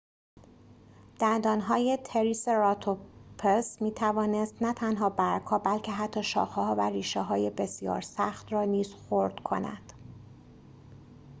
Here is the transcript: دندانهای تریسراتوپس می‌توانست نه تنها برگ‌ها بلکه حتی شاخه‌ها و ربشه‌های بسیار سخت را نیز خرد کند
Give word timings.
دندانهای 1.19 1.97
تریسراتوپس 2.03 3.81
می‌توانست 3.81 4.61
نه 4.63 4.73
تنها 4.73 5.09
برگ‌ها 5.09 5.59
بلکه 5.59 5.91
حتی 5.91 6.23
شاخه‌ها 6.23 6.75
و 6.75 6.81
ربشه‌های 6.81 7.49
بسیار 7.49 8.01
سخت 8.01 8.53
را 8.53 8.63
نیز 8.65 8.95
خرد 9.09 9.39
کند 9.39 9.93